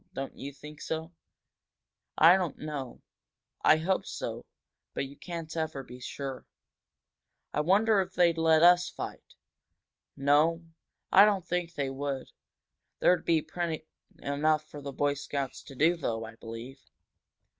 Don't 0.15 0.35
you 0.35 0.51
think 0.51 0.81
so?" 0.81 1.11
"I 2.17 2.35
don't 2.35 2.57
know 2.57 3.03
I 3.63 3.77
hope 3.77 4.07
so. 4.07 4.43
But 4.95 5.05
you 5.05 5.15
can't 5.15 5.55
ever 5.55 5.83
be 5.83 5.99
sure." 5.99 6.47
"I 7.53 7.61
wonder 7.61 8.01
if 8.01 8.15
they'd 8.15 8.35
let 8.39 8.63
us 8.63 8.89
fight?" 8.89 9.35
"No, 10.17 10.63
I 11.11 11.23
don't 11.23 11.45
think 11.47 11.75
they 11.75 11.91
would, 11.91 12.25
Dick. 12.25 12.33
There'd 12.99 13.25
be 13.25 13.43
plenty 13.43 13.85
for 14.65 14.81
the 14.81 14.91
Boy 14.91 15.13
Scouts 15.13 15.61
to 15.65 15.75
do 15.75 15.95
though, 15.95 16.25
I 16.25 16.33
believe." 16.33 16.79